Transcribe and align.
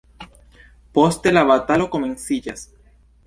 Poste 0.99 1.35
la 1.37 1.43
batalo 1.53 1.87
komenciĝas. 1.97 2.65